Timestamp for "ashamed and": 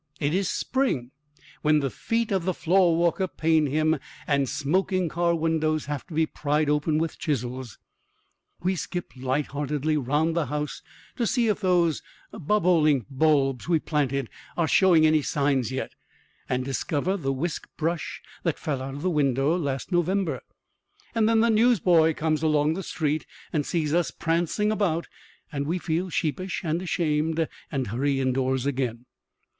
26.81-27.85